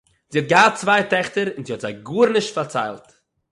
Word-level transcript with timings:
זי 0.33 0.39
האָט 0.39 0.49
געהאַט 0.51 0.75
צוויי 0.79 1.03
טעכטער 1.11 1.47
און 1.55 1.63
זי 1.65 1.71
האָט 1.73 1.83
זיי 1.85 1.95
גאָרנישט 2.09 2.51
פאַרציילט 2.57 3.07